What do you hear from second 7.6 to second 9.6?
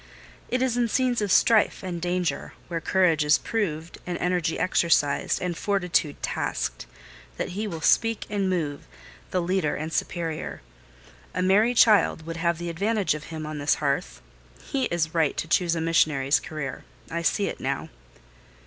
will speak and move, the